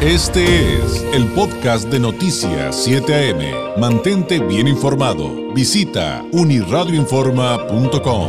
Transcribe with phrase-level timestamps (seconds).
[0.00, 3.80] Este es el podcast de Noticias 7 AM.
[3.80, 5.52] Mantente bien informado.
[5.52, 8.28] Visita uniradioinforma.com.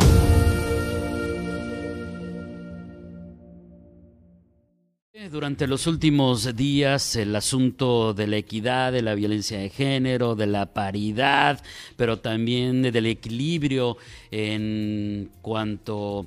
[5.30, 10.48] Durante los últimos días el asunto de la equidad, de la violencia de género, de
[10.48, 11.62] la paridad,
[11.96, 13.98] pero también del equilibrio
[14.32, 16.26] en cuanto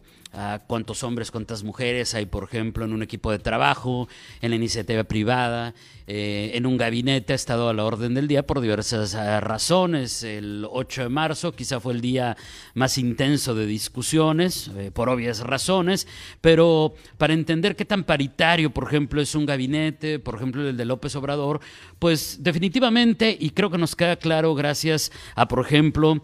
[0.66, 4.08] cuántos hombres, cuántas mujeres hay, por ejemplo, en un equipo de trabajo,
[4.40, 5.74] en la iniciativa privada,
[6.06, 10.22] eh, en un gabinete ha estado a la orden del día por diversas eh, razones.
[10.22, 12.36] El 8 de marzo quizá fue el día
[12.74, 16.06] más intenso de discusiones, eh, por obvias razones,
[16.40, 20.84] pero para entender qué tan paritario, por ejemplo, es un gabinete, por ejemplo, el de
[20.84, 21.60] López Obrador,
[21.98, 26.22] pues definitivamente, y creo que nos queda claro gracias a, por ejemplo,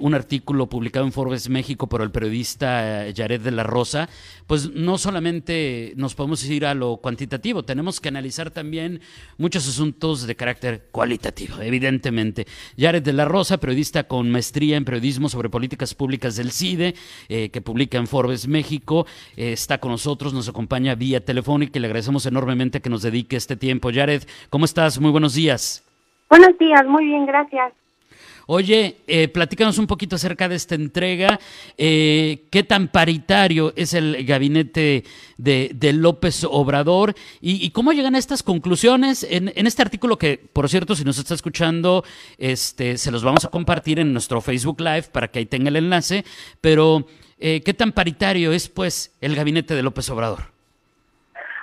[0.00, 4.08] un artículo publicado en Forbes México por el periodista Jared de la Rosa,
[4.46, 9.00] pues no solamente nos podemos ir a lo cuantitativo, tenemos que analizar también
[9.38, 12.46] muchos asuntos de carácter cualitativo, evidentemente.
[12.78, 16.94] Jared de la Rosa, periodista con maestría en periodismo sobre políticas públicas del CIDE,
[17.28, 21.80] eh, que publica en Forbes México, eh, está con nosotros, nos acompaña vía telefónica y
[21.80, 23.90] le agradecemos enormemente que nos dedique este tiempo.
[23.92, 24.98] Jared, ¿cómo estás?
[25.00, 25.84] Muy buenos días.
[26.28, 27.72] Buenos días, muy bien, gracias.
[28.46, 31.38] Oye, eh, platícanos un poquito acerca de esta entrega.
[31.78, 35.04] Eh, ¿Qué tan paritario es el gabinete
[35.38, 37.14] de, López Obrador?
[37.40, 39.26] Y, cómo llegan a estas conclusiones?
[39.28, 42.04] En, este artículo que, por cierto, si nos está escuchando,
[42.36, 45.76] este, se los vamos a compartir en nuestro Facebook Live para que ahí tenga el
[45.76, 46.24] enlace.
[46.60, 47.06] Pero,
[47.38, 50.54] eh, ¿qué tan paritario es, pues, el gabinete de López Obrador?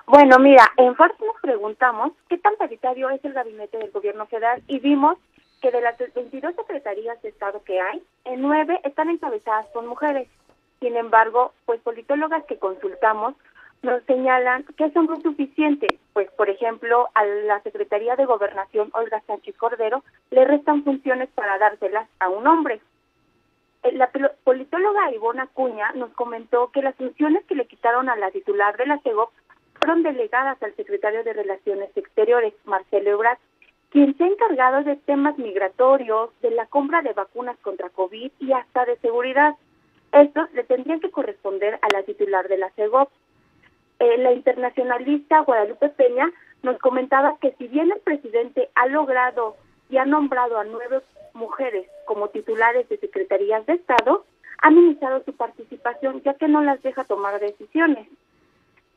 [0.07, 4.61] Bueno, mira, en Forbes nos preguntamos qué tan paritario es el gabinete del gobierno federal
[4.67, 5.17] y vimos
[5.61, 10.27] que de las 22 secretarías de Estado que hay, en nueve están encabezadas por mujeres.
[10.79, 13.35] Sin embargo, pues politólogas que consultamos
[13.83, 18.89] nos señalan que eso no es suficiente, pues por ejemplo a la Secretaría de Gobernación
[18.93, 22.79] Olga Sánchez Cordero le restan funciones para dárselas a un hombre.
[23.83, 24.11] Eh, la
[24.43, 28.85] politóloga Ivona Cuña nos comentó que las funciones que le quitaron a la titular de
[28.85, 29.31] la CEGOP
[29.79, 33.39] fueron delegadas al secretario de Relaciones Exteriores, Marcelo Ebrard,
[33.91, 38.53] quien se ha encargado de temas migratorios, de la compra de vacunas contra COVID y
[38.53, 39.55] hasta de seguridad.
[40.13, 43.09] Estos le tendrían que corresponder a la titular de la CEGOP.
[43.99, 46.31] Eh, la internacionalista Guadalupe Peña
[46.63, 49.57] nos comentaba que si bien el presidente ha logrado
[49.89, 51.01] y ha nombrado a nueve
[51.33, 54.25] mujeres como titulares de secretarías de Estado,
[54.59, 58.07] ha minimizado su participación ya que no las deja tomar decisiones.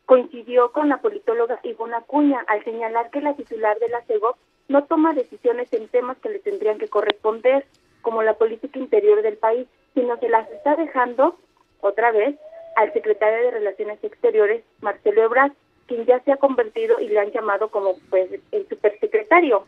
[0.07, 4.37] Coincidió con la politóloga Ivona Cuña al señalar que la titular de la CEGOP
[4.69, 7.67] no toma decisiones en temas que le tendrían que corresponder,
[8.03, 11.39] como la política interior del país, sino se las está dejando
[11.81, 12.37] otra vez
[12.77, 15.53] al secretario de Relaciones Exteriores, Marcelo Ebrard,
[15.87, 19.65] quien ya se ha convertido y le han llamado como pues el supersecretario.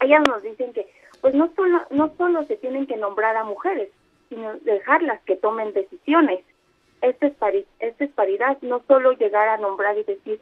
[0.00, 0.86] Ellas nos dicen que
[1.20, 3.88] pues no solo no solo se tienen que nombrar a mujeres,
[4.28, 6.44] sino dejarlas que tomen decisiones.
[7.02, 7.34] Esto es,
[7.80, 10.40] esto es paridad, no solo llegar a nombrar y decir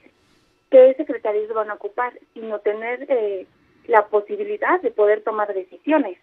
[0.74, 3.46] qué secretarios van a ocupar, sino tener eh,
[3.86, 6.18] la posibilidad de poder tomar decisiones.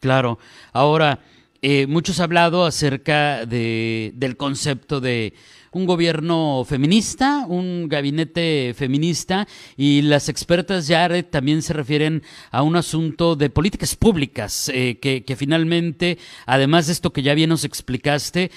[0.00, 0.40] Claro.
[0.72, 1.20] Ahora,
[1.62, 5.32] eh, muchos han hablado acerca de, del concepto de
[5.70, 12.74] un gobierno feminista, un gabinete feminista, y las expertas ya también se refieren a un
[12.74, 18.50] asunto de políticas públicas, eh, que, finalmente, además de esto que ya bien nos explicaste,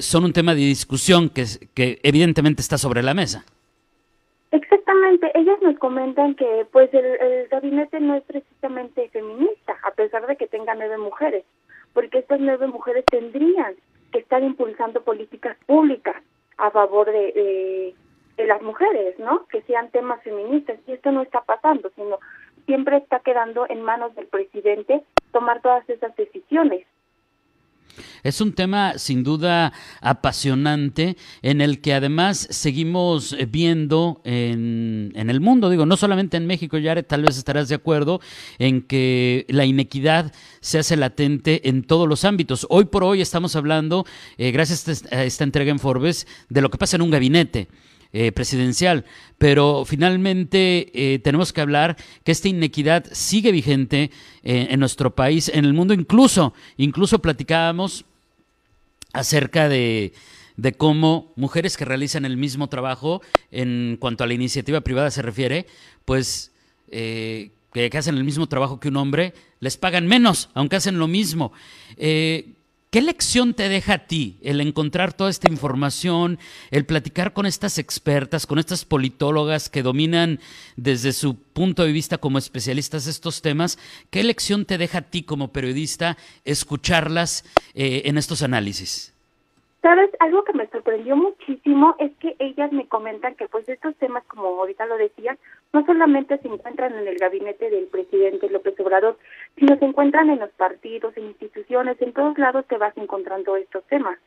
[0.00, 3.44] son un tema de discusión que evidentemente está sobre la mesa.
[5.34, 10.46] Ellas nos comentan que pues el, gabinete no es precisamente feminista, a pesar de que
[10.46, 11.44] tenga nueve mujeres,
[11.92, 13.74] porque estas nueve mujeres tendrían
[14.12, 16.16] que estar impulsando políticas públicas
[16.58, 17.94] a favor de,
[18.36, 19.46] de, las mujeres, ¿no?
[19.46, 22.18] Que sean temas feministas, y esto no está pasando, sino
[22.64, 25.02] siempre está quedando en manos del presidente
[25.32, 26.85] tomar todas esas decisiones.
[28.26, 35.70] Es un tema sin duda apasionante en el que además seguimos viendo en, el mundo,
[35.70, 38.20] digo, no solamente en México, ya tal vez estarás de acuerdo
[38.58, 42.66] en que la inequidad se hace latente en todos los ámbitos.
[42.68, 44.04] Hoy por hoy estamos hablando,
[44.38, 47.68] eh, gracias a esta entrega en Forbes, de lo que pasa en un gabinete.
[48.18, 49.04] Eh, presidencial.
[49.36, 54.10] Pero finalmente eh, tenemos que hablar que esta inequidad sigue vigente
[54.42, 58.06] eh, en nuestro país, en el mundo, incluso, incluso platicábamos
[59.18, 60.12] acerca de,
[60.56, 65.22] de cómo mujeres que realizan el mismo trabajo en cuanto a la iniciativa privada se
[65.22, 65.66] refiere,
[66.04, 66.52] pues
[66.90, 71.52] que, hacen el mismo trabajo que un hombre, les pagan menos, aunque hacen lo mismo.
[71.96, 72.55] ¿Qué
[72.96, 76.38] ¿Qué lección te deja a ti el encontrar toda esta información,
[76.70, 80.38] el platicar con estas expertas, con estas politólogas que dominan
[80.76, 83.76] desde su punto de vista como especialistas estos temas?
[84.10, 86.16] ¿Qué lección te deja a ti como periodista
[86.46, 87.44] escucharlas
[87.74, 89.14] eh, en estos análisis?
[89.82, 94.24] Sabes, algo que me sorprendió muchísimo es que ellas me comentan que pues estos temas,
[94.24, 95.38] como ahorita lo decían,
[95.72, 99.18] no solamente se encuentran en el gabinete del presidente López Obrador,
[99.56, 103.84] sino se encuentran en los partidos, en instituciones, en todos lados te vas encontrando estos
[103.84, 104.18] temas.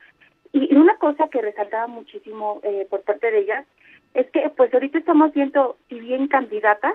[0.52, 3.66] Y, una cosa que resaltaba muchísimo eh, por parte de ellas
[4.14, 6.94] es que pues ahorita estamos viendo, si bien candidatas,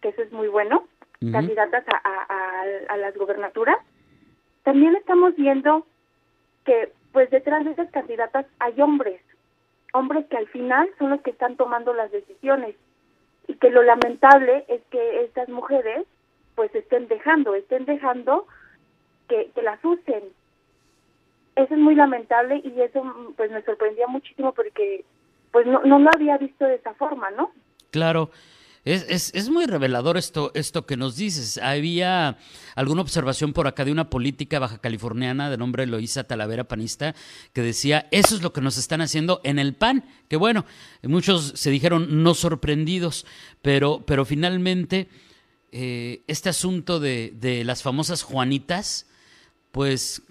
[0.00, 0.84] que eso es muy bueno,
[1.30, 3.76] candidatas a, a, a las gobernaturas,
[4.64, 5.86] también estamos viendo
[6.64, 9.20] que pues detrás de esas candidatas hay hombres,
[9.92, 12.74] hombres que al final son los que están tomando las decisiones
[13.52, 16.06] y que lo lamentable es que estas mujeres
[16.54, 18.46] pues estén dejando, estén dejando
[19.28, 20.22] que, que las usen.
[21.56, 23.02] Eso es muy lamentable y eso
[23.36, 25.04] pues me sorprendía muchísimo porque
[25.50, 27.52] pues no, no lo había visto de esa forma, ¿no?
[27.90, 28.30] Claro.
[28.84, 31.58] Es, es, es, muy revelador esto, esto que nos dices.
[31.58, 32.36] Había
[32.74, 37.14] alguna observación por acá de una política baja californiana de nombre Eloísa Talavera Panista
[37.52, 40.04] que decía, eso es lo que nos están haciendo en el PAN.
[40.28, 40.66] Que bueno,
[41.02, 43.24] muchos se dijeron no sorprendidos,
[43.62, 45.08] pero, pero finalmente
[45.70, 49.06] eh, este asunto de, de las famosas Juanitas,
[49.70, 50.22] pues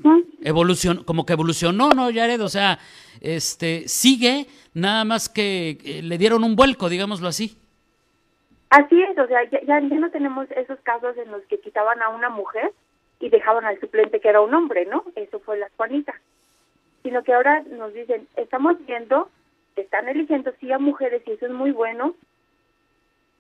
[0.44, 2.44] evolucionó, como que evolucionó, ¿no, Jared?
[2.44, 2.80] O sea,
[3.22, 7.58] este, sigue, nada más que eh, le dieron un vuelco, digámoslo así.
[8.72, 12.10] Así es, o sea, ya, ya, no tenemos esos casos en los que quitaban a
[12.10, 12.72] una mujer
[13.20, 15.04] y dejaban al suplente que era un hombre, ¿no?
[15.16, 16.14] Eso fue la Juanita.
[17.04, 19.30] Sino que ahora nos dicen, estamos viendo
[19.76, 22.16] están eligiendo sí a mujeres y eso es muy bueno,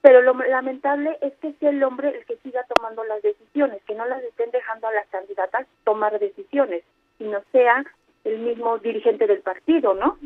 [0.01, 3.95] pero lo lamentable es que sea el hombre el que siga tomando las decisiones, que
[3.95, 6.83] no las estén dejando a las candidatas tomar decisiones,
[7.17, 7.83] sino sea
[8.23, 10.17] el mismo dirigente del partido, ¿no?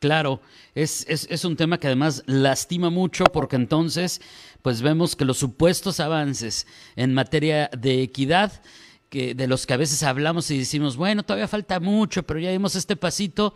[0.00, 0.40] Claro,
[0.74, 4.20] es, es, es, un tema que además lastima mucho porque entonces
[4.62, 8.62] pues vemos que los supuestos avances en materia de equidad,
[9.08, 12.50] que de los que a veces hablamos y decimos, bueno, todavía falta mucho, pero ya
[12.50, 13.54] dimos este pasito,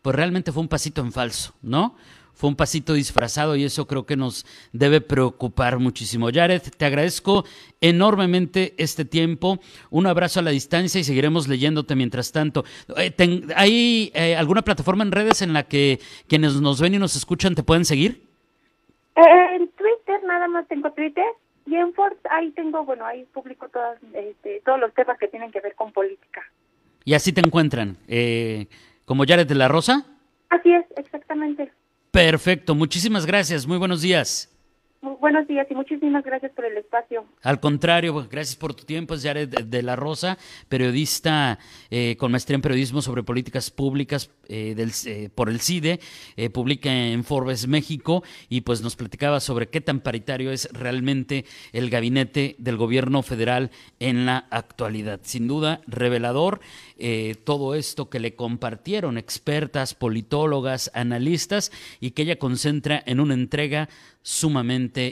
[0.00, 1.96] pues realmente fue un pasito en falso, ¿no?
[2.34, 6.28] Fue un pasito disfrazado y eso creo que nos debe preocupar muchísimo.
[6.32, 7.44] Jared, te agradezco
[7.80, 9.58] enormemente este tiempo.
[9.90, 12.64] Un abrazo a la distancia y seguiremos leyéndote mientras tanto.
[12.96, 13.14] Eh,
[13.54, 17.54] ¿Hay eh, alguna plataforma en redes en la que quienes nos ven y nos escuchan
[17.54, 18.26] te pueden seguir?
[19.14, 21.24] Eh, en Twitter, nada más tengo Twitter.
[21.66, 25.52] Y en Ford, ahí tengo, bueno, ahí publico todas, este, todos los temas que tienen
[25.52, 26.42] que ver con política.
[27.04, 27.96] ¿Y así te encuentran?
[29.04, 30.04] ¿Como Jared de la Rosa?
[30.48, 31.70] Así es, exactamente.
[32.12, 34.50] Perfecto, muchísimas gracias, muy buenos días.
[35.22, 37.24] Buenos días y muchísimas gracias por el espacio.
[37.42, 39.14] Al contrario, gracias por tu tiempo.
[39.14, 40.36] Es Jared de la Rosa,
[40.68, 41.60] periodista
[41.90, 46.00] eh, con maestría en periodismo sobre políticas públicas eh, del, eh, por el CIDE,
[46.52, 51.88] publica en Forbes México y pues nos platicaba sobre qué tan paritario es realmente el
[51.88, 53.70] gabinete del gobierno federal
[54.00, 55.20] en la actualidad.
[55.22, 56.60] Sin duda, revelador
[57.44, 63.88] todo esto que le compartieron expertas, politólogas, analistas y que ella concentra en una entrega
[64.22, 65.11] sumamente